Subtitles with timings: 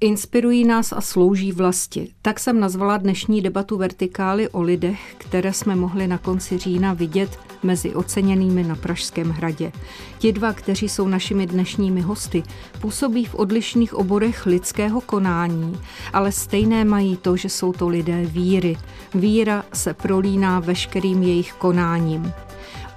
[0.00, 2.08] Inspirují nás a slouží vlasti.
[2.22, 7.38] Tak jsem nazvala dnešní debatu Vertikály o lidech, které jsme mohli na konci října vidět
[7.62, 9.72] mezi oceněnými na Pražském hradě.
[10.18, 12.42] Ti dva, kteří jsou našimi dnešními hosty,
[12.80, 15.80] působí v odlišných oborech lidského konání,
[16.12, 18.76] ale stejné mají to, že jsou to lidé víry.
[19.14, 22.32] Víra se prolíná veškerým jejich konáním.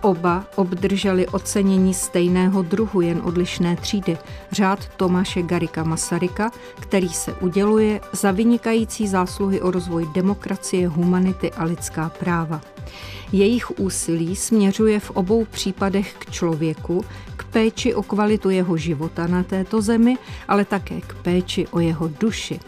[0.02, 4.18] Oba obdrželi ocenění stejného druhu, jen odlišné třídy,
[4.52, 11.64] řád Tomáše Garika Masaryka, který se uděluje za vynikající zásluhy o rozvoj demokracie, humanity a
[11.64, 12.62] lidská práva.
[13.32, 19.44] Jejich úsilí směřuje v obou případech k člověku, k péči o kvalitu jeho života na
[19.44, 22.60] této zemi, ale také k péči o jeho duši.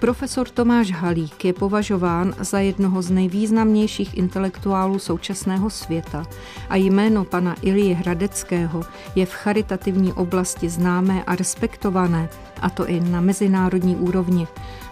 [0.00, 6.26] Profesor Tomáš Halík je považován za jednoho z nejvýznamnějších intelektuálů současného světa
[6.68, 8.82] a jméno pana Ilie Hradeckého
[9.14, 12.28] je v charitativní oblasti známé a respektované,
[12.60, 14.46] a to i na mezinárodní úrovni.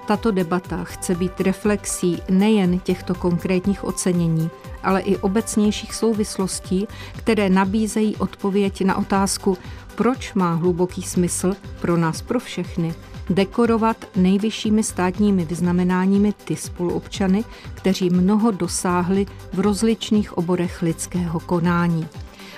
[0.07, 4.51] Tato debata chce být reflexí nejen těchto konkrétních ocenění,
[4.83, 9.59] ale i obecnějších souvislostí, které nabízejí odpověď na otázku,
[9.95, 12.95] proč má hluboký smysl pro nás, pro všechny,
[13.31, 22.07] dekorovat nejvyššími státními vyznamenáními ty spoluobčany, kteří mnoho dosáhli v rozličných oborech lidského konání.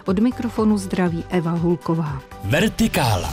[0.07, 2.23] Od mikrofonu zdraví Eva Hulková.
[2.45, 3.33] Vertikála.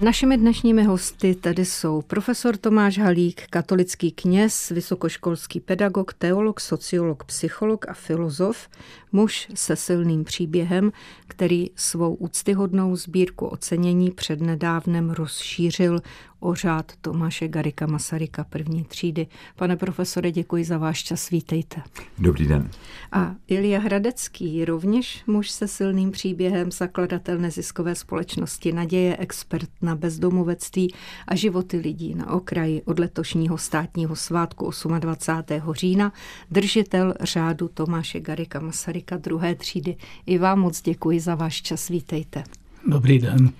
[0.00, 7.88] Našimi dnešními hosty tady jsou profesor Tomáš Halík, katolický kněz, vysokoškolský pedagog, teolog, sociolog, psycholog
[7.88, 8.68] a filozof,
[9.12, 10.92] muž se silným příběhem,
[11.28, 16.00] který svou úctyhodnou sbírku ocenění přednedávnem rozšířil
[16.46, 19.26] o řád Tomáše Garika Masaryka první třídy.
[19.56, 21.82] Pane profesore, děkuji za váš čas, vítejte.
[22.18, 22.70] Dobrý den.
[23.12, 30.94] A Ilia Hradecký, rovněž muž se silným příběhem, zakladatel neziskové společnosti Naděje, expert na bezdomovectví
[31.26, 35.72] a životy lidí na okraji od letošního státního svátku 28.
[35.74, 36.12] října,
[36.50, 39.96] držitel řádu Tomáše Garika Masaryka druhé třídy.
[40.26, 42.44] I vám moc děkuji za váš čas, vítejte.
[42.88, 43.50] Dobrý den.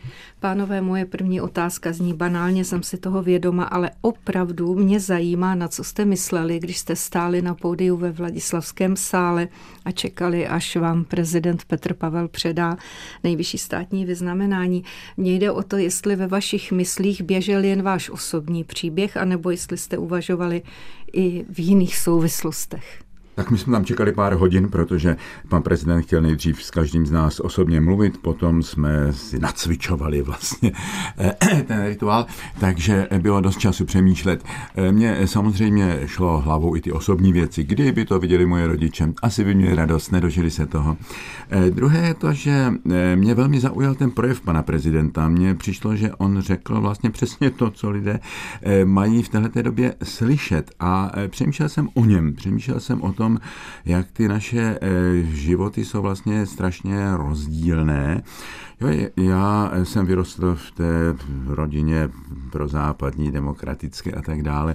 [0.40, 5.68] Pánové, moje první otázka zní banálně, jsem si toho vědoma, ale opravdu mě zajímá, na
[5.68, 9.48] co jste mysleli, když jste stáli na pódiu ve Vladislavském sále
[9.84, 12.76] a čekali, až vám prezident Petr Pavel předá
[13.24, 14.84] nejvyšší státní vyznamenání.
[15.16, 19.76] Mně jde o to, jestli ve vašich myslích běžel jen váš osobní příběh, anebo jestli
[19.76, 20.62] jste uvažovali
[21.12, 23.05] i v jiných souvislostech.
[23.36, 25.16] Tak my jsme tam čekali pár hodin, protože
[25.48, 30.72] pan prezident chtěl nejdřív s každým z nás osobně mluvit, potom jsme si nacvičovali vlastně
[31.18, 32.26] eh, ten rituál,
[32.60, 34.44] takže bylo dost času přemýšlet.
[34.76, 37.64] Eh, mně samozřejmě šlo hlavou i ty osobní věci.
[37.64, 40.96] Kdyby to viděli moje rodiče, asi by měli radost, nedožili se toho.
[41.50, 42.72] Eh, druhé je to, že
[43.14, 45.28] mě velmi zaujal ten projev pana prezidenta.
[45.28, 48.20] Mně přišlo, že on řekl vlastně přesně to, co lidé
[48.84, 53.38] mají v této době slyšet a přemýšlel jsem o něm, přemýšlel jsem o tom, tom,
[53.84, 58.22] jak ty naše eh, životy jsou vlastně strašně rozdílné
[58.80, 61.14] Jo, já jsem vyrostl v té
[61.46, 62.08] rodině
[62.50, 64.74] pro západní, demokratické a tak dále.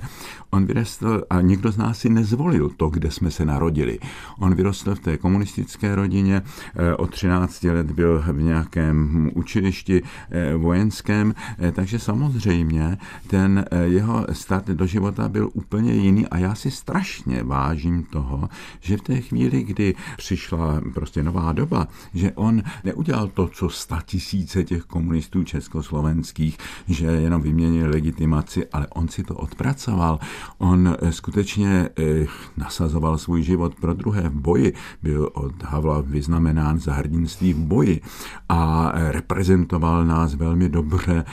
[0.49, 3.99] On vyrostl a nikdo z nás si nezvolil to, kde jsme se narodili.
[4.39, 6.41] On vyrostl v té komunistické rodině,
[6.75, 10.01] eh, od 13 let byl v nějakém učilišti
[10.31, 11.33] eh, vojenském,
[11.71, 12.97] takže samozřejmě
[13.27, 18.40] ten jeho start do života byl úplně jiný a já si strašně vážím toho,
[18.79, 23.69] že v té chvíli, kdy přišla prostě nová doba, že on neudělal to, co
[24.05, 26.57] tisíce těch komunistů československých,
[26.87, 30.19] že jenom vyměnil legitimaci, ale on si to odpracoval.
[30.57, 32.25] On eh, skutečně eh,
[32.57, 34.73] nasazoval svůj život pro druhé v boji.
[35.03, 38.01] Byl od Havla vyznamenán za hrdinství v boji
[38.49, 41.25] a eh, reprezentoval nás velmi dobře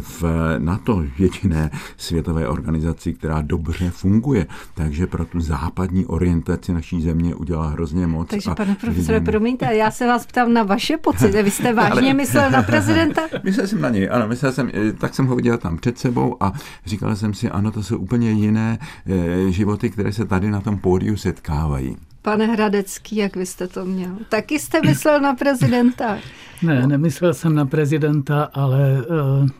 [0.00, 0.24] v
[0.58, 4.46] NATO, jediné světové organizaci, která dobře funguje.
[4.74, 8.28] Takže pro tu západní orientaci naší země udělal hrozně moc.
[8.28, 11.42] Takže, pane profesore, promiňte, já se vás ptám na vaše pocity.
[11.42, 13.22] Vy jste vážně vážně myslel na prezidenta?
[13.42, 16.36] myslel jsem na něj, ano, myslel jsem, eh, tak jsem ho viděl tam před sebou
[16.40, 16.52] a
[16.86, 20.78] říkal jsem si, ano, to jsou úplně jiné e, životy, které se tady na tom
[20.78, 21.96] pódiu setkávají.
[22.22, 24.16] Pane Hradecký, jak vy jste to měl?
[24.28, 26.18] Taky jste myslel na prezidenta?
[26.62, 29.04] Ne, nemyslel jsem na prezidenta, ale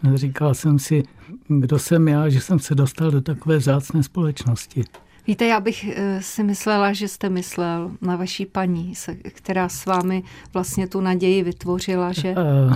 [0.05, 1.03] uh, říkal jsem si,
[1.49, 4.85] kdo jsem já, že jsem se dostal do takové zácné společnosti.
[5.29, 8.93] Víte, já bych eh, si myslela, že jste myslel na vaší paní,
[9.23, 10.23] která s vámi
[10.55, 12.29] vlastně tu naději vytvořila, že...
[12.29, 12.75] Eh,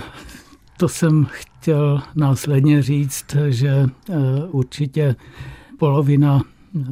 [0.77, 4.13] to jsem chtěl následně říct, že eh,
[4.51, 5.15] určitě
[5.79, 6.41] polovina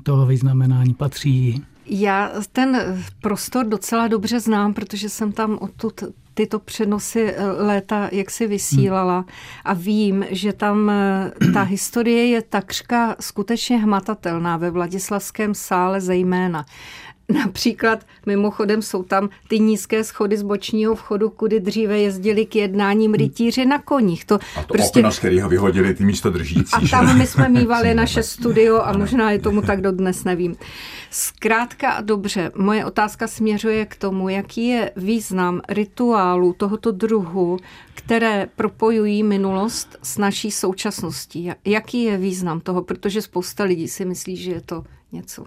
[0.04, 7.33] toho vyznamenání patří Já ten prostor docela dobře znám, protože jsem tam odtud tyto přenosy
[7.36, 9.25] eh, léta jak si vysílala
[9.66, 16.66] a vím, že tam eh, ta historie je takřka skutečně hmatatelná ve Vladislavském sále zejména.
[17.33, 23.13] Například mimochodem jsou tam ty nízké schody z bočního vchodu, kudy dříve jezdili k jednáním
[23.13, 24.25] rytíři na koních.
[24.25, 25.00] To a to prostě...
[25.00, 26.74] okno, z kterého vyhodili ty místo držící.
[26.74, 30.56] A tam my jsme mývali naše studio a možná je tomu tak dodnes, nevím.
[31.10, 37.57] Zkrátka a dobře, moje otázka směřuje k tomu, jaký je význam rituálu tohoto druhu,
[37.94, 41.51] které propojují minulost s naší současností.
[41.66, 42.81] Jaký je význam toho?
[42.81, 45.45] Protože spousta lidí si myslí, že je to něco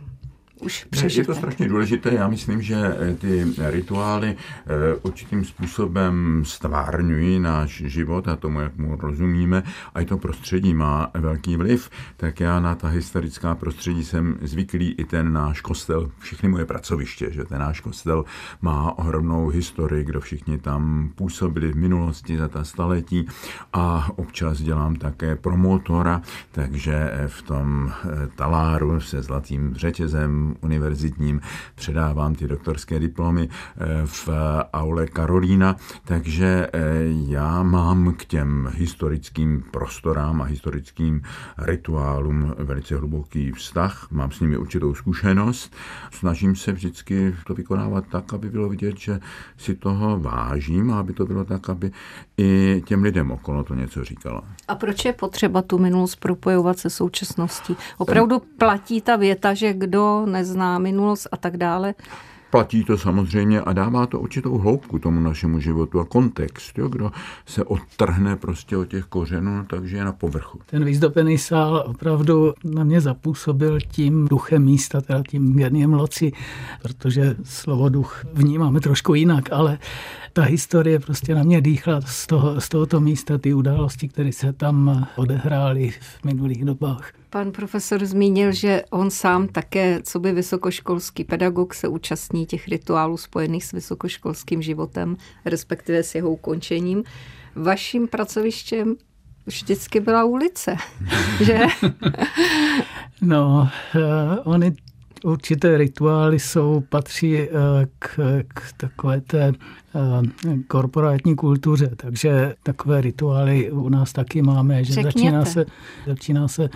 [0.61, 1.21] už přežité.
[1.21, 2.15] Je to strašně důležité.
[2.15, 8.77] Já myslím, že eh, ty rituály eh, určitým způsobem stvárňují náš život a tomu, jak
[8.77, 9.63] mu rozumíme.
[9.95, 11.91] A i to prostředí má velký vliv.
[12.17, 17.33] Tak já na ta historická prostředí jsem zvyklý i ten náš kostel, všechny moje pracoviště,
[17.33, 18.25] že ten náš kostel
[18.63, 23.27] má ohromnou historii, kdo všichni tam působili v minulosti za ta staletí
[23.73, 26.23] a občas dělám také promotora,
[26.53, 31.41] takže v tom eh, taláru se zlatým řetězem univerzitním,
[31.75, 34.29] předávám ty doktorské diplomy eh, v
[34.73, 36.81] aule Karolína, takže eh,
[37.29, 41.23] já mám k těm historickým prostorám a historickým
[41.59, 45.75] rituálům velice hluboký vztah, mám s nimi určitou zkušenost,
[46.11, 49.21] snažím se vždycky to vykonávat tak, aby bylo vidět, že
[49.59, 51.91] si toho vážím a aby to bylo tak, aby
[52.39, 54.43] i těm lidem okolo to něco říkalo.
[54.69, 57.77] A proč je potřeba tu minulost propojovat se současností?
[57.99, 61.95] Opravdu platí ta věta, že kdo nezná minulost a tak dále,
[62.55, 66.79] platí to samozřejmě a dává to určitou hloubku tomu našemu životu a kontext.
[66.79, 66.89] Jo?
[66.89, 67.11] Kdo
[67.47, 70.61] se odtrhne prostě od těch kořenů, takže je na povrchu.
[70.67, 76.33] Ten výzdobený sál opravdu na mě zapůsobil tím duchem místa, teda tím geniem loci,
[76.83, 79.79] protože slovo duch vnímáme trošku jinak, ale
[80.35, 84.53] ta historie prostě na mě dýchla z, toho, z tohoto místa, ty události, které se
[84.53, 87.13] tam odehrály v minulých dobách.
[87.31, 93.17] Pan profesor zmínil, že on sám také, co by vysokoškolský pedagog, se účastní těch rituálů
[93.17, 97.05] spojených s vysokoškolským životem, respektive s jeho ukončením.
[97.55, 98.97] Vaším pracovištěm
[99.47, 100.77] vždycky byla ulice,
[101.45, 101.61] že?
[103.23, 104.01] No, uh,
[104.45, 104.73] oni
[105.25, 107.49] určité rituály jsou, patří uh,
[107.99, 109.84] k, k takové té Eh,
[110.67, 115.67] korporátní kultuře, takže takové rituály u nás taky máme, že začíná se,
[116.07, 116.69] začíná se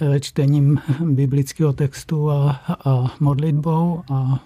[0.00, 4.38] eh, čtením biblického textu a, a modlitbou a, a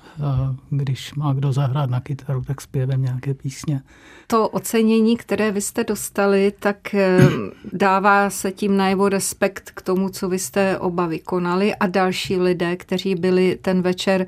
[0.70, 3.82] když má kdo zahrát na kytaru, tak zpěvem nějaké písně.
[4.26, 7.20] To ocenění, které vy jste dostali, tak eh,
[7.72, 12.76] dává se tím najevo respekt k tomu, co vy jste oba vykonali a další lidé,
[12.76, 14.26] kteří byli ten večer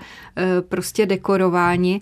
[0.68, 2.00] prostě dekorováni.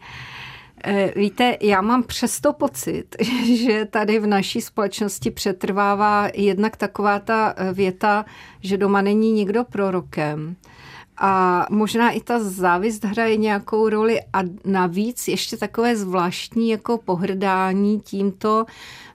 [0.84, 3.16] Eh, víte, já mám přesto pocit,
[3.56, 8.24] že tady v naší společnosti přetrvává jednak taková ta eh, věta,
[8.60, 10.56] že doma není nikdo prorokem.
[11.18, 18.00] A možná i ta závist hraje nějakou roli a navíc ještě takové zvláštní jako pohrdání
[18.00, 18.64] tímto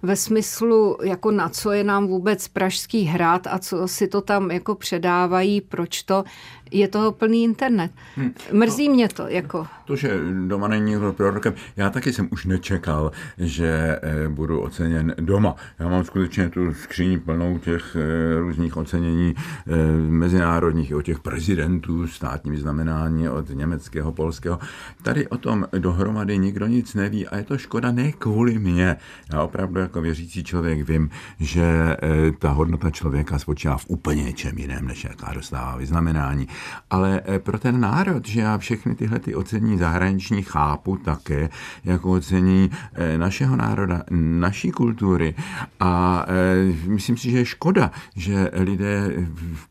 [0.01, 4.51] ve smyslu, jako na co je nám vůbec Pražský hrad a co si to tam
[4.51, 6.23] jako předávají, proč to
[6.71, 7.91] je toho plný internet.
[8.15, 8.33] Hmm.
[8.51, 9.27] Mrzí mě to.
[9.27, 9.68] Jako.
[9.85, 11.53] To, že doma není prorokem.
[11.77, 15.55] Já taky jsem už nečekal, že eh, budu oceněn doma.
[15.79, 19.72] Já mám skutečně tu skříň plnou těch eh, různých ocenění eh,
[20.10, 24.60] mezinárodních, od těch prezidentů, státní znamenání, od německého, polského.
[25.03, 28.95] Tady o tom dohromady nikdo nic neví a je to škoda ne kvůli mě.
[29.34, 31.98] Já opravdu jako věřící člověk vím, že
[32.39, 36.48] ta hodnota člověka spočívá v úplně něčem jiném, než jaká dostává vyznamenání
[36.89, 41.50] ale eh, pro ten národ, že já všechny tyhle ty ocení zahraniční chápu také
[41.84, 45.36] jako ocení eh, našeho národa, naší kultury
[45.80, 49.12] a eh, myslím si, že je škoda, že lidé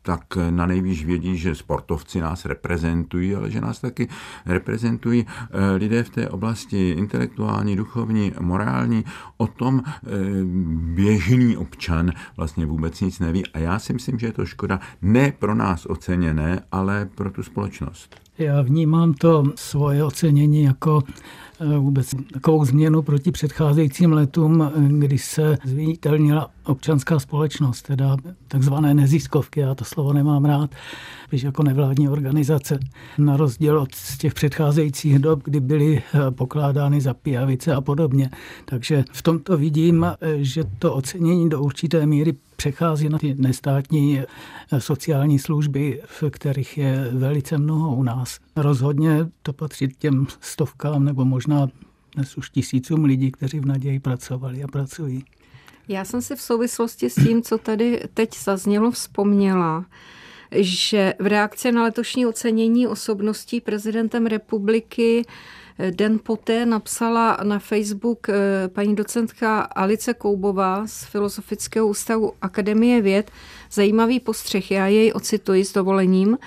[0.01, 4.07] tak na nejvíc vědí, že sportovci nás reprezentují, ale že nás taky
[4.45, 5.25] reprezentují
[5.77, 9.05] lidé v té oblasti intelektuální, duchovní, morální.
[9.37, 9.83] O tom
[10.95, 15.31] běžný občan vlastně vůbec nic neví a já si myslím, že je to škoda ne
[15.39, 18.15] pro nás oceněné, ale ale pro tu společnost.
[18.37, 21.01] Já vnímám to svoje ocenění jako
[21.59, 29.59] eh, vůbec takovou změnu proti předcházejícím letům, kdy se zviditelnila občanská společnost, teda takzvané neziskovky,
[29.59, 30.75] já to slovo nemám rád,
[31.27, 32.79] spíš jako nevládní organizace,
[33.17, 38.29] na rozdíl od těch předcházejících dob, kdy byly eh, pokládány za pijavice a podobně.
[38.65, 44.19] Takže v tomto vidím, eh, že to ocenění do určité míry přechází na ty nestátní
[44.19, 48.39] eh, sociální služby, v kterých je velice mnoho u nás.
[48.55, 51.67] Rozhodně to patří těm stovkám nebo možná
[52.15, 55.25] dnes už tisícům lidí, kteří v naději pracovali a pracují.
[55.87, 59.85] Já jsem si v souvislosti s tím, co tady teď zaznělo, vzpomněla,
[60.51, 65.25] že v reakci na letošní ocenění osobností prezidentem republiky
[65.91, 73.31] Den poté napsala na Facebook eh, paní docentka Alice Koubová z Filozofického ústavu Akademie věd
[73.71, 74.71] zajímavý postřeh.
[74.71, 76.37] Já jej ocituji s dovolením.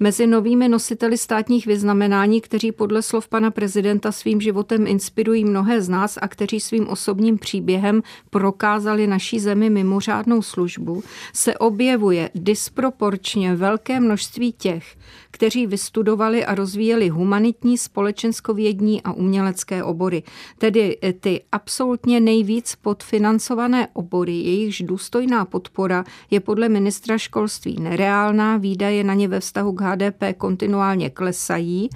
[0.00, 5.88] Mezi novými nositeli státních vyznamenání, kteří podle slov pana prezidenta svým životem inspirují mnohé z
[5.88, 14.00] nás a kteří svým osobním příběhem prokázali naší zemi mimořádnou službu, se objevuje disproporčně velké
[14.00, 14.96] množství těch,
[15.34, 20.22] kteří vystudovali a rozvíjeli humanitní, společenskovědní a umělecké obory.
[20.58, 28.56] Tedy eh, ty absolutně nejvíc podfinancované obory, jejichž důstojná podpora je podle ministra školství nereálná,
[28.56, 31.90] výdaje na ně ve vztahu k HDP kontinuálně klesají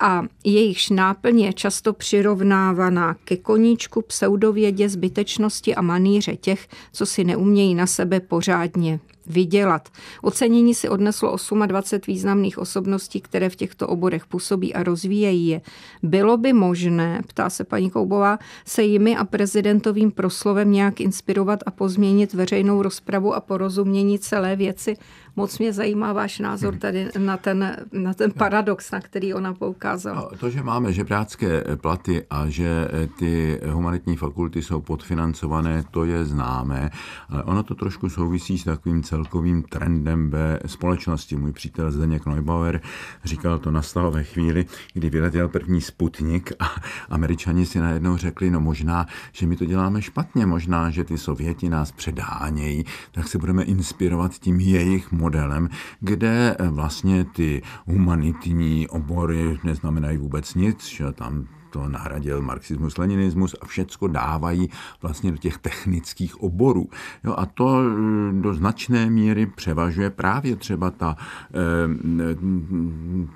[0.00, 7.24] a jejichž náplň je často přirovnávaná ke koníčku, pseudovědě, zbytečnosti a maníře těch, co si
[7.24, 9.88] neumějí na sebe pořádně vydělat.
[10.22, 15.60] Ocenění si odneslo 28 významných osobností, které v těchto oborech působí a rozvíjejí je.
[16.02, 21.70] Bylo by možné, ptá se paní Koubová, se jimi a prezidentovým proslovem nějak inspirovat a
[21.70, 24.96] pozměnit veřejnou rozpravu a porozumění celé věci?
[25.36, 26.80] Moc mě zajímá váš názor hmm.
[26.80, 30.30] tady na ten, na ten paradox, na který ona poukázala.
[30.40, 36.90] To, že máme žebrácké platy a že ty humanitní fakulty jsou podfinancované, to je známé,
[37.28, 41.36] ale ono to trošku souvisí s takovým celkovým trendem ve společnosti.
[41.36, 42.80] Můj přítel Zdeněk Neubauer
[43.24, 46.70] říkal, to nastalo ve chvíli, kdy vyletěl první Sputnik a
[47.10, 51.68] američani si najednou řekli, no možná, že my to děláme špatně, možná, že ty Sověti
[51.68, 55.68] nás předhánějí, tak se budeme inspirovat tím jejich modelem,
[56.00, 63.66] kde vlastně ty humanitní obory neznamenají vůbec nic, že tam to nahradil marxismus, leninismus a
[63.66, 64.70] všecko dávají
[65.02, 66.88] vlastně do těch technických oborů.
[67.24, 71.16] Jo, a to eh, do značné míry převažuje právě třeba ta,
[71.54, 72.34] eh,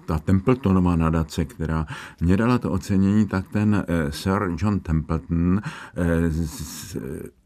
[0.06, 1.86] ta Templetonova nadace, která
[2.20, 5.60] mě dala to ocenění, tak ten eh, Sir John Templeton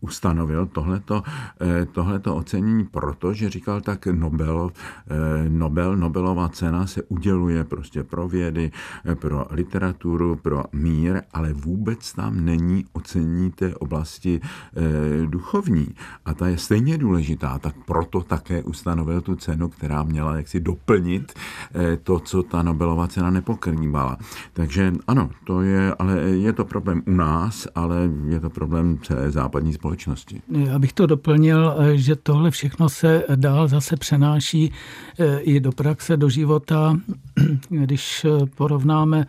[0.00, 1.22] ustanovil tohleto,
[1.92, 4.70] tohleto ocenění proto, že říkal tak Nobel,
[5.48, 8.70] Nobel, Nobelová cena se uděluje prostě pro vědy,
[9.14, 14.40] pro literaturu, pro mír, ale vůbec tam není ocenění té oblasti
[15.26, 15.88] duchovní.
[16.24, 21.32] A ta je stejně důležitá, tak proto také ustanovil tu cenu, která měla jaksi doplnit
[22.02, 24.18] to, co ta Nobelová cena nepokrývala.
[24.52, 29.30] Takže ano, to je, ale je to problém u nás, ale je to problém celé
[29.30, 29.95] západní společnosti.
[30.48, 34.72] Já bych to doplnil, eh, že tohle všechno se dál zase přenáší
[35.40, 36.96] i do praxe, do života,
[37.68, 39.26] když porovnáme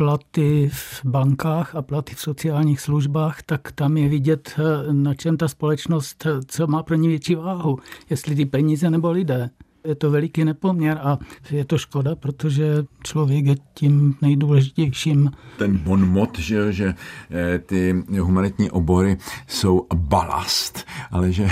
[0.00, 5.36] platy v bankách a platy v sociálních službách, tak tam je vidět, eh, na čem
[5.36, 7.78] ta společnost, eh, co má pro ní větší váhu,
[8.10, 9.50] jestli ty peníze nebo lidé
[9.84, 11.18] je to veliký nepoměr a
[11.50, 15.30] je to škoda, protože člověk je tím nejdůležitějším.
[15.58, 16.94] Ten bon mot, že, že
[17.30, 21.48] eh, ty humanitní obory jsou balast, ale že,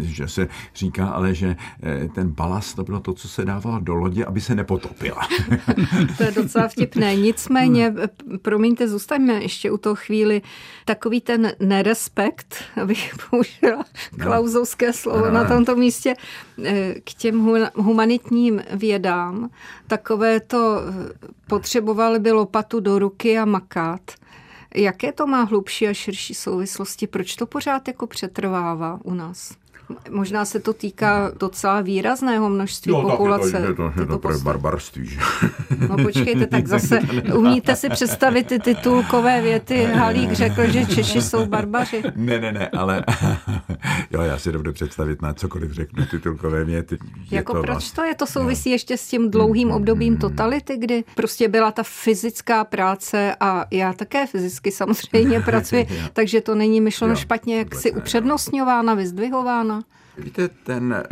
[0.00, 3.94] že se říká, ale že eh, ten balast to bylo to, co se dávalo do
[3.94, 5.28] lodě, aby se nepotopila.
[6.16, 7.16] to je docela vtipné.
[7.16, 8.38] Nicméně, hmm.
[8.38, 10.42] promiňte, zůstaňme ještě u toho chvíli.
[10.84, 13.84] Takový ten nerespekt, abych použila
[14.18, 14.24] no.
[14.24, 15.30] klauzovské slovo no.
[15.30, 16.14] na tomto místě,
[16.64, 17.36] eh, k těm
[17.74, 19.50] humanitním vědám,
[19.86, 20.80] takové to
[21.46, 24.00] potřebovali by lopatu do ruky a makat.
[24.74, 27.06] Jaké to má hlubší a širší souvislosti?
[27.06, 29.61] Proč to pořád jako přetrvává u nás?
[30.10, 33.52] Možná se to týká docela výrazného množství no, populace.
[33.52, 35.06] Tak je to, je to, je to, to barbarství.
[35.06, 35.20] Že?
[35.88, 37.00] No počkejte, tak zase
[37.34, 39.84] umíte si představit ty titulkové věty.
[39.84, 42.02] Halík řekl, že Češi jsou barbaři.
[42.16, 43.04] Ne, ne, ne, ale
[44.10, 46.98] jo, já si dobře představit na cokoliv řeknu titulkové věty.
[47.30, 47.94] Je jako to proč vlast...
[47.94, 48.14] to je?
[48.14, 48.74] To souvisí no.
[48.74, 53.66] ještě s tím dlouhým mm, obdobím mm, totality, kdy prostě byla ta fyzická práce a
[53.70, 59.81] já také fyzicky samozřejmě pracuji, takže to není myšleno jo, špatně, jak si upřednostňována, vyzdvihována.
[60.18, 61.04] Víte, ten,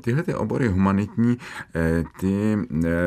[0.00, 1.38] tyhle ty obory humanitní,
[1.74, 2.58] eh, ty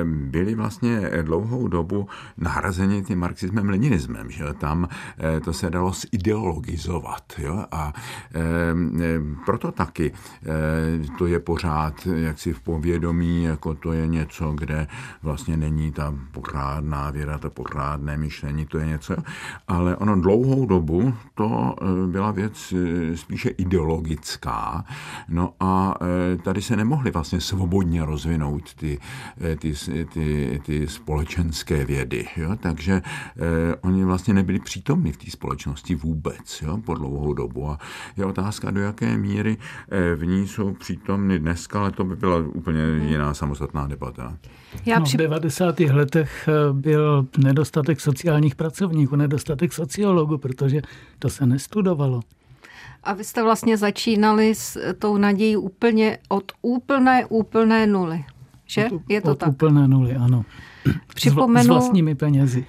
[0.05, 2.07] byly vlastně dlouhou dobu
[2.37, 7.93] nahrazeny tím marxismem, leninismem, že tam eh, to se dalo zideologizovat, jo, a
[9.45, 14.87] proto taky eh, to je pořád jaksi v povědomí, jako to je něco, kde
[15.21, 19.15] vlastně není ta pořádná věra, to pořádné myšlení, to je něco,
[19.67, 21.75] ale ono dlouhou dobu to
[22.07, 22.73] byla věc
[23.15, 24.85] spíše ideologická,
[25.29, 25.95] No a
[26.43, 28.99] tady se nemohly vlastně svobodně rozvinout ty,
[29.59, 29.73] ty,
[30.13, 32.25] ty, ty společenské vědy.
[32.37, 32.55] Jo?
[32.59, 33.01] Takže
[33.81, 36.77] oni vlastně nebyli přítomni v té společnosti vůbec jo?
[36.85, 37.69] po dlouhou dobu.
[37.69, 37.77] A
[38.17, 39.57] je otázka, do jaké míry
[40.15, 44.37] v ní jsou přítomny dneska, ale to by byla úplně jiná samostatná debata.
[44.85, 45.79] Já no, v 90.
[45.79, 50.81] letech byl nedostatek sociálních pracovníků, nedostatek sociologů, protože
[51.19, 52.21] to se nestudovalo.
[53.03, 58.25] A vy jste vlastně začínali s tou nadějí úplně od úplné, úplné nuly.
[58.67, 58.85] Že?
[58.85, 59.49] Od, Je to od tak?
[59.49, 60.45] úplné nuly, ano.
[61.15, 61.63] Připomenu...
[61.63, 62.65] S vlastními penězi.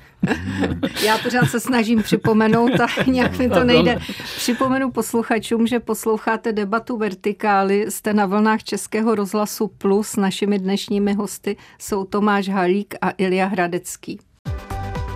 [1.06, 3.98] Já pořád se snažím připomenout a nějak mi to nejde.
[4.36, 10.16] Připomenu posluchačům, že posloucháte debatu Vertikály, jste na vlnách Českého rozhlasu Plus.
[10.16, 14.18] Našimi dnešními hosty jsou Tomáš Halík a Ilja Hradecký.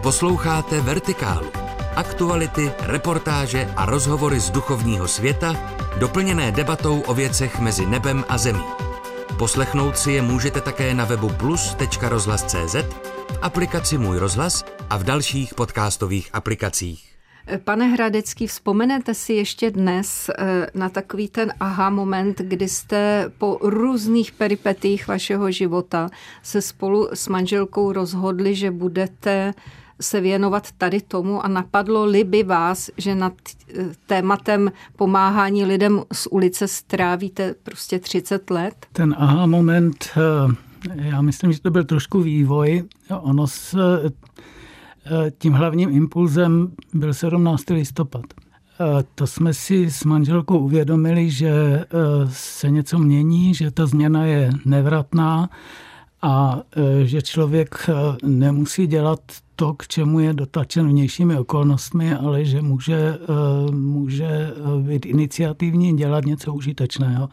[0.02, 1.67] Posloucháte Vertikálu.
[1.98, 5.56] Aktuality, reportáže a rozhovory z duchovního světa,
[6.00, 8.64] doplněné debatou o věcech mezi nebem a zemí.
[9.38, 12.74] Poslechnout si je můžete také na webu plus.rozhlas.cz,
[13.32, 17.14] v aplikaci Můj rozhlas a v dalších podcastových aplikacích.
[17.64, 23.58] Pane Hradecký, vzpomenete si ještě dnes eh, na takový ten aha moment, kdy jste po
[23.62, 26.08] různých peripetích vašeho života
[26.42, 29.54] se spolu s manželkou rozhodli, že budete
[30.00, 33.32] se věnovat tady tomu a napadlo-li by vás, že nad
[33.74, 38.86] eh, tématem pomáhání lidem z ulice strávíte prostě 30 let?
[38.92, 42.84] Ten aha moment, eh, já myslím, že to byl trošku vývoj.
[43.20, 47.70] Ono s eh, tím hlavním impulzem byl 17.
[47.70, 48.24] listopad.
[49.14, 51.84] To jsme si s manželkou uvědomili, že
[52.28, 55.50] se něco mění, že ta změna je nevratná
[56.22, 56.62] a
[57.04, 57.90] že člověk
[58.22, 59.20] nemusí dělat
[59.58, 65.96] to, k čemu je dotačen vnějšími okolnostmi, ale že může, eh, může eh, být iniciativní,
[65.96, 67.28] dělat něco užitečného.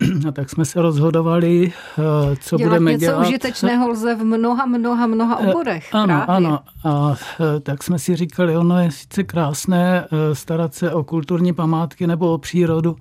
[0.28, 3.18] A tak jsme se rozhodovali, eh, co dělat budeme něco dělat.
[3.18, 5.94] něco užitečného lze v mnoha, mnoha, mnoha oborech.
[5.94, 6.48] Ano, právě.
[6.48, 6.60] ano.
[6.84, 7.14] A
[7.62, 12.38] tak jsme si říkali, ono je sice krásné starat se o kulturní památky nebo o
[12.38, 12.96] přírodu,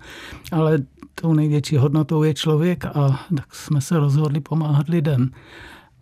[0.51, 0.77] ale
[1.15, 5.29] tou největší hodnotou je člověk a tak jsme se rozhodli pomáhat lidem.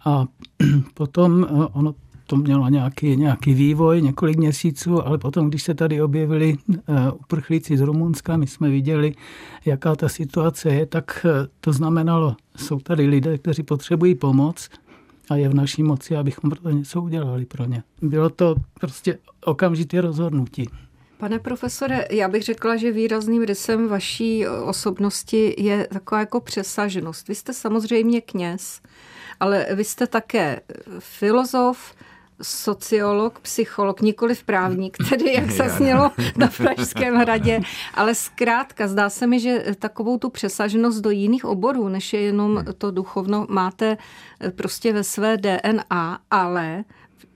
[0.05, 0.25] A
[0.93, 1.93] potom ono
[2.29, 7.77] to mělo nějaký, nějaký vývoj, několik měsíců, ale potom, když se tady objevili eh, uprchlíci
[7.77, 9.13] z Rumunska, my jsme viděli,
[9.65, 14.69] jaká ta situace je, tak eh, to znamenalo, jsou tady lidé, kteří potřebují pomoc
[15.29, 17.83] a je v naší moci, abychom pro to něco udělali pro ně.
[18.01, 20.69] Bylo to prostě okamžité rozhodnutí.
[21.17, 27.27] Pane profesore, já bych řekla, že výrazným rysem vaší osobnosti je taková jako přesaženost.
[27.27, 28.81] Vy jste samozřejmě kněz,
[29.39, 30.59] ale vy jste také
[30.99, 31.93] filozof,
[32.41, 37.62] sociolog, psycholog, nikoli právník, tedy jak se snělo na Pražském hradě,
[37.93, 42.63] ale zkrátka zdá se mi, že takovou tu přesaženost do jiných oborů, než je jenom
[42.78, 43.97] to duchovno, máte
[44.56, 46.84] prostě ve své DNA, ale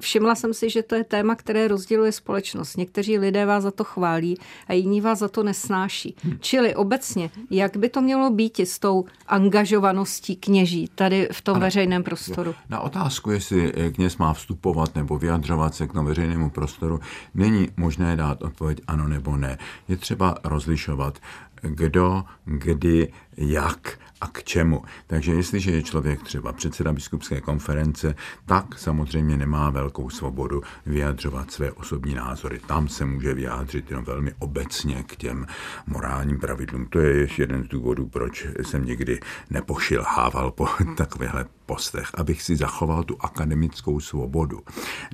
[0.03, 2.77] všimla jsem si, že to je téma, které rozděluje společnost.
[2.77, 4.37] Někteří lidé vás za to chválí
[4.67, 6.15] a jiní vás za to nesnáší.
[6.23, 6.37] Hmm.
[6.39, 11.65] Čili obecně, jak by to mělo být s tou angažovaností kněží tady v tom ano.
[11.65, 12.55] veřejném prostoru?
[12.69, 16.99] Na otázku, jestli kněz má vstupovat nebo vyjadřovat se k tomu veřejnému prostoru,
[17.33, 19.57] není možné dát odpověď ano nebo ne.
[19.87, 21.19] Je třeba rozlišovat,
[21.61, 24.83] kdo, kdy, jak a k čemu.
[25.07, 28.15] Takže jestliže je člověk třeba předseda biskupské konference,
[28.45, 32.59] tak samozřejmě nemá velkou svobodu vyjadřovat své osobní názory.
[32.67, 35.47] Tam se může vyjádřit jenom velmi obecně k těm
[35.87, 36.85] morálním pravidlům.
[36.85, 39.19] To je ještě jeden z důvodů, proč jsem nikdy
[39.49, 40.67] nepošilhával po
[40.97, 44.59] takovéhle postech, abych si zachoval tu akademickou svobodu.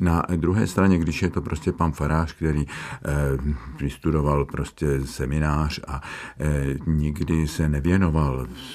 [0.02, 3.10] Na druhé straně, když je to prostě pan Farář, který eh,
[3.80, 6.02] vystudoval prostě seminář a
[6.40, 8.09] eh, nikdy se nevěnoval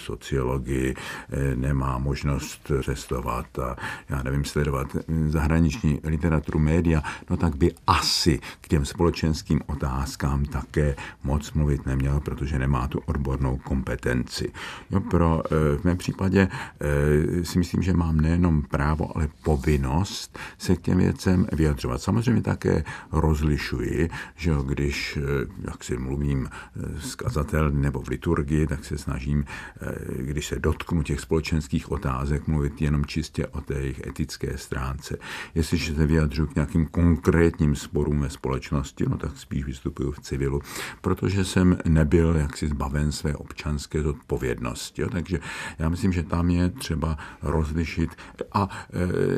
[0.05, 3.77] sociologii, eh, nemá možnost cestovat a
[4.09, 10.97] já nevím, sledovat zahraniční literaturu, média, no tak by asi k těm společenským otázkám také
[11.25, 14.53] moc mluvit neměl, protože nemá tu odbornou kompetenci.
[14.90, 16.49] Jo, pro, eh, v mém případě
[16.81, 22.03] eh, si myslím, že mám nejenom právo, ale povinnost se k těm věcem vyjadřovat.
[22.03, 25.18] Samozřejmě také rozlišuji, že když,
[25.64, 26.49] jak si mluvím
[26.99, 29.23] s kazatel nebo v liturgii, tak se snažím,
[30.18, 35.16] když se dotknu těch společenských otázek, mluvit jenom čistě o té jejich etické stránce.
[35.54, 40.60] Jestliže se vyjadřuju k nějakým konkrétním sporům ve společnosti, no tak spíš vystupuju v civilu,
[41.00, 45.02] protože jsem nebyl jaksi zbaven své občanské zodpovědnosti.
[45.02, 45.08] Jo?
[45.08, 45.40] Takže
[45.78, 48.10] já myslím, že tam je třeba rozlišit.
[48.52, 48.68] A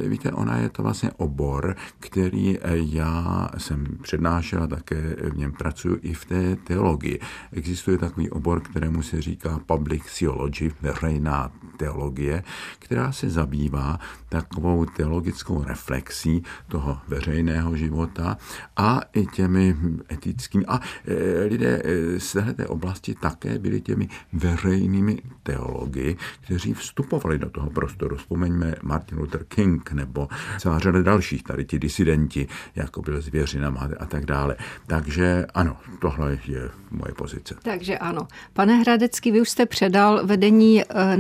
[0.07, 5.99] víte, ona je to vlastně obor, který já jsem přednášel a také v něm pracuji
[6.03, 7.21] i v té teologii.
[7.53, 12.43] Existuje takový obor, kterému se říká public theology, veřejná teologie,
[12.79, 18.37] která se zabývá takovou teologickou reflexí toho veřejného života
[18.77, 19.77] a i těmi
[20.13, 20.65] etickými.
[20.69, 27.51] A e, lidé e, z této oblasti také byli těmi veřejnými teologi, kteří vstupovali do
[27.51, 28.17] toho prostoru.
[28.17, 34.07] Vzpomeňme Martin Luther King nebo celá řada dalších, tady ti disidenti, jako byl Zvěřina a
[34.07, 34.57] tak dále.
[34.87, 37.55] Takže ano, tohle je moje pozice.
[37.63, 38.29] Takže ano.
[38.53, 41.17] Pane Hradecký, vy už jste předal vedení e,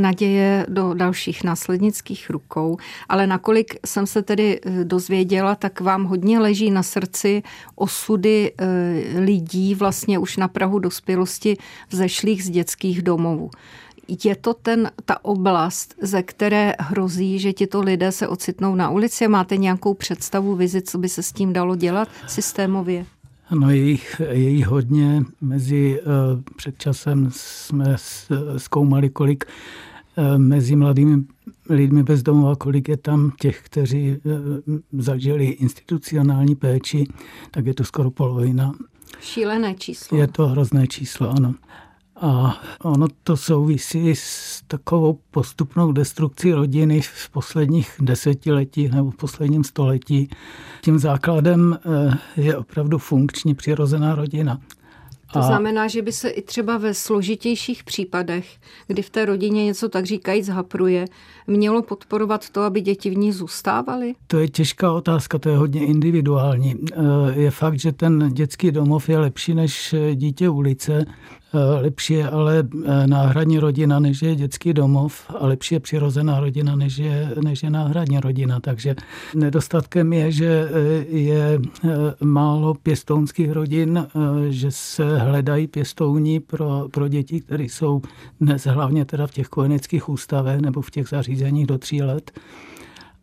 [0.69, 2.77] do dalších následnických rukou,
[3.09, 7.43] ale nakolik jsem se tedy dozvěděla, tak vám hodně leží na srdci
[7.75, 8.53] osudy
[9.17, 11.57] lidí vlastně už na Prahu dospělosti
[11.91, 13.51] vzešlých z dětských domovů.
[14.25, 19.29] Je to ten, ta oblast, ze které hrozí, že tito lidé se ocitnou na ulici?
[19.29, 23.07] Máte nějakou představu, vizi, co by se s tím dalo dělat systémově?
[23.51, 25.23] Ano, je jich, je jich hodně.
[25.41, 27.97] Mezi uh, před časem jsme
[28.57, 29.45] zkoumali, kolik
[30.37, 31.25] mezi mladými
[31.71, 37.07] lidmi bez domova, kolik je tam těch, kteří uh, zažili institucionální péči,
[37.51, 38.75] tak je to skoro polovina.
[39.21, 40.19] Šílené číslo.
[40.19, 41.55] Je to hrozné číslo, ano.
[42.21, 49.65] A ono to souvisí s takovou postupnou destrukcí rodiny v posledních desetiletích nebo v posledním
[49.65, 50.29] století.
[50.83, 54.61] Tím základem eh, je opravdu funkční přirozená rodina.
[55.33, 55.43] To a...
[55.43, 60.07] znamená, že by se i třeba ve složitějších případech, kdy v té rodině něco tak
[60.07, 61.05] říkají zhapruje,
[61.47, 64.15] mělo podporovat to, aby děti v ní zůstávaly?
[64.27, 66.75] To je těžká otázka, to je hodně individuální.
[66.93, 66.97] Eh,
[67.41, 71.07] je fakt, že ten dětský domov je lepší než dítě ulice,
[71.46, 71.46] Eh,
[71.81, 76.77] lepší je ale eh, náhradní rodina, než je dětský domov a lepší je přirozená rodina,
[76.77, 78.61] než je, než je náhradní rodina.
[78.61, 78.95] Takže
[79.35, 81.61] nedostatkem je, že eh, je
[82.21, 84.07] málo pěstounských rodin,
[84.49, 88.03] že se hledají pěstouni pro, pro děti, které jsou
[88.41, 92.31] dnes hlavně teda v těch kojeneckých ústavech nebo v těch zařízeních do tří let.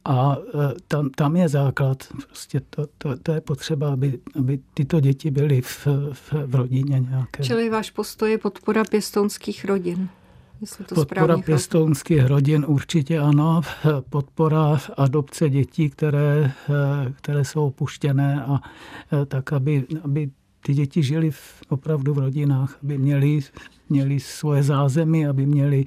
[0.06, 1.98] A e, tam, tam je základ.
[2.28, 7.00] Prostě to, to, to je potřeba, aby, aby tyto děti byly v, v, v rodině
[7.00, 7.44] nějaké.
[7.44, 10.10] Čili váš postoj je podpora pěstounských rodin?
[10.86, 13.62] to podpora pěstounských rodin určitě ano.
[14.10, 18.60] Podpora adopce dětí, které, e, které jsou opuštěné a
[19.22, 20.30] e, tak, aby, aby
[20.66, 23.40] ty děti žili v, opravdu v rodinách, aby měli,
[23.90, 25.86] měli svoje zázemí, aby měli,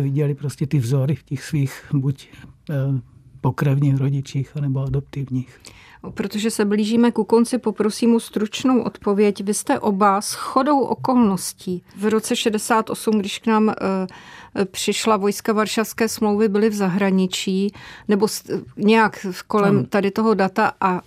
[0.00, 2.28] viděli prostě ty vzory v těch svých buď
[3.40, 5.60] pokrevních rodičích nebo adoptivních.
[6.14, 9.44] Protože se blížíme ku konci, poprosím o stručnou odpověď.
[9.44, 13.74] Vy jste oba s chodou okolností v roce 68, když k nám e,
[14.64, 17.72] přišla vojska Varšavské smlouvy, byli v zahraničí,
[18.08, 18.26] nebo
[18.76, 21.00] nějak kolem tady toho data a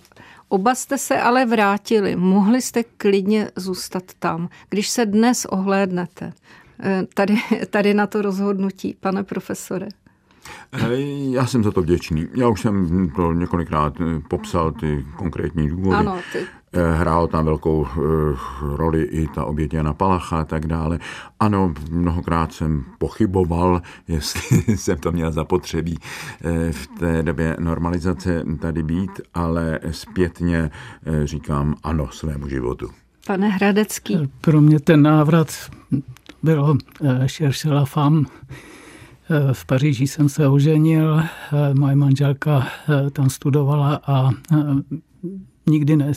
[0.52, 4.48] Oba jste se ale vrátili, mohli jste klidně zůstat tam.
[4.68, 6.32] Když se dnes ohlédnete
[6.82, 7.34] e, tady,
[7.70, 9.88] tady na to rozhodnutí, pane profesore.
[11.30, 12.28] Já jsem za to vděčný.
[12.34, 15.96] Já už jsem to několikrát eh, popsal, ty konkrétní důvody.
[15.96, 16.38] Ano, ty...
[16.72, 17.98] Eh, hrál tam velkou eh,
[18.60, 20.98] roli i ta oběť Jana Palacha a tak dále.
[21.40, 25.98] Ano, mnohokrát jsem pochyboval, jestli jsem to měl zapotřebí
[26.70, 30.70] v té době normalizace tady být, ale zpětně
[31.24, 32.90] říkám ano svému životu.
[33.26, 34.30] Pane Hradecký.
[34.40, 35.48] Pro mě ten návrat
[36.42, 36.76] bylo
[37.26, 38.71] cherche la femme, Eh,
[39.52, 44.30] v Paříži jsem se oženil, eh, moje manželka eh, tam studovala a
[45.66, 46.12] nikdy ne,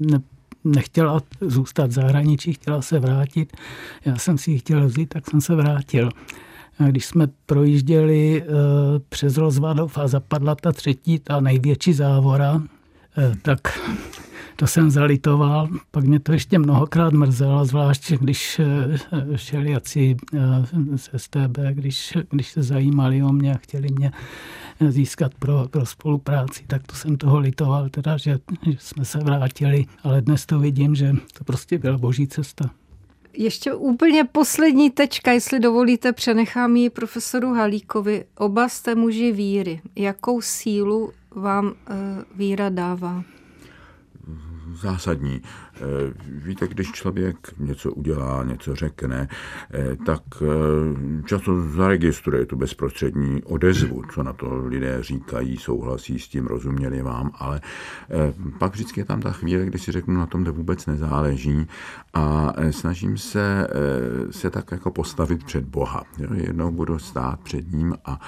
[0.00, 0.20] ne,
[0.64, 3.56] nechtěla zůstat v zahraničí, chtěla se vrátit.
[4.04, 6.10] Já jsem si ji chtěl vzít, tak jsem se vrátil.
[6.88, 8.44] Když jsme projížděli
[9.08, 12.62] přes Rozvadov a zapadla ta třetí, ta největší závora,
[13.42, 13.60] tak
[14.56, 15.68] to jsem zalitoval.
[15.90, 20.38] Pak mě to ještě mnohokrát mrzelo, zvlášť když eh, šeli jací eh,
[20.96, 24.12] z STB, když, když se zajímali o mě a chtěli mě
[24.88, 29.84] získat pro, pro spolupráci, tak to jsem toho litoval, teda, že, že jsme se vrátili,
[30.02, 32.70] ale dnes to vidím, že to prostě byla boží cesta.
[33.32, 38.24] Ještě úplně poslední tečka, jestli dovolíte, přenechám ji profesoru Halíkovi.
[38.36, 39.80] Oba jste muži víry.
[39.96, 41.72] Jakou sílu vám uh,
[42.36, 43.24] víra dává?
[44.76, 45.42] Zásadní.
[45.80, 49.28] Eh, víte, když člověk něco udělá, něco řekne,
[49.74, 50.22] eh, tak
[51.24, 57.30] často zaregistruje tu bezprostřední odezvu, co na to lidé říkají, souhlasí s tím, rozuměli vám,
[57.38, 57.60] ale
[58.58, 61.66] pak vždycky je tam ta chvíle, kdy si řeknu, na tom to vůbec nezáleží
[62.14, 63.68] a snažím se
[64.30, 66.04] se tak jako postavit před Boha.
[66.34, 68.20] Jednou budu stát před ním a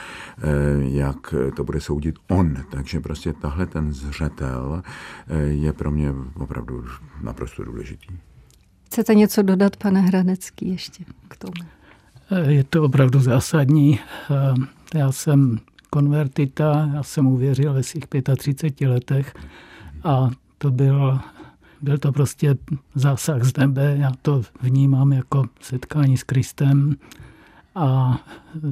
[0.78, 2.56] jak to bude soudit on.
[2.70, 4.82] Takže prostě tahle ten zřetel
[5.48, 6.84] je pro mě opravdu
[7.22, 8.06] naprosto důležitý.
[8.86, 11.68] Chcete něco dodat, pane Hranecký, ještě k tomu?
[12.46, 13.98] Je to opravdu zásadní.
[14.94, 18.04] Já jsem konvertita, já jsem uvěřil ve svých
[18.36, 19.34] 35 letech
[20.04, 21.20] a to byl,
[21.82, 22.56] byl to prostě
[22.94, 23.96] zásah z nebe.
[23.98, 26.96] Já to vnímám jako setkání s Kristem
[27.74, 28.18] a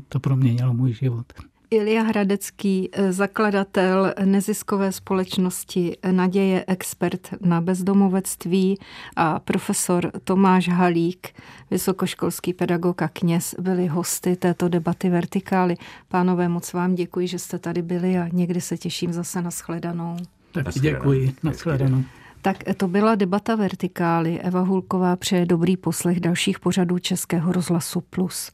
[0.09, 1.33] to proměnilo můj život.
[1.71, 8.79] Ilia Hradecký, eh, zakladatel neziskové společnosti Naděje, expert na bezdomovectví
[9.17, 11.29] a profesor Tomáš Halík,
[11.71, 15.77] vysokoškolský pedagog a kněz, byli hosty této debaty Vertikály.
[16.09, 20.17] Pánové, moc vám děkuji, že jste tady byli a někdy se těším zase na shledanou.
[20.53, 22.05] Tak děkuji, na shledanou.
[22.43, 24.41] Tak to byla debata Vertikály.
[24.41, 28.51] Eva Hulková přeje dobrý poslech dalších pořadů Českého rozhlasu Plus.